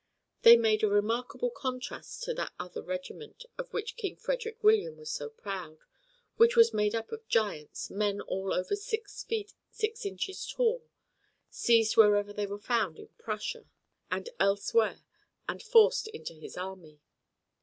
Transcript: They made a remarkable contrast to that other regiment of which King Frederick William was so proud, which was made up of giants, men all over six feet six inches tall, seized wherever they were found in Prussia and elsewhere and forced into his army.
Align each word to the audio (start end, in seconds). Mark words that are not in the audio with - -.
They 0.41 0.57
made 0.57 0.81
a 0.81 0.87
remarkable 0.87 1.51
contrast 1.51 2.23
to 2.23 2.33
that 2.33 2.53
other 2.59 2.81
regiment 2.81 3.45
of 3.59 3.71
which 3.71 3.97
King 3.97 4.15
Frederick 4.15 4.63
William 4.63 4.97
was 4.97 5.11
so 5.11 5.29
proud, 5.29 5.77
which 6.37 6.55
was 6.55 6.73
made 6.73 6.95
up 6.95 7.11
of 7.11 7.27
giants, 7.27 7.91
men 7.91 8.19
all 8.19 8.51
over 8.51 8.75
six 8.75 9.23
feet 9.23 9.53
six 9.69 10.03
inches 10.03 10.47
tall, 10.47 10.89
seized 11.51 11.97
wherever 11.97 12.33
they 12.33 12.47
were 12.47 12.57
found 12.57 12.97
in 12.97 13.09
Prussia 13.19 13.67
and 14.09 14.27
elsewhere 14.39 15.03
and 15.47 15.61
forced 15.61 16.07
into 16.07 16.33
his 16.33 16.57
army. 16.57 16.99